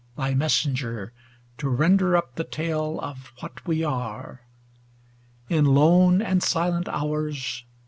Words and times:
Thy 0.17 0.33
messenger, 0.33 1.13
to 1.59 1.69
render 1.69 2.17
up 2.17 2.33
the 2.33 2.43
tale 2.43 2.99
Of 3.03 3.31
what 3.39 3.67
we 3.67 3.83
are. 3.83 4.41
In 5.47 5.63
lone 5.63 6.23
and 6.23 6.41
silent 6.41 6.89
hours. 6.89 7.63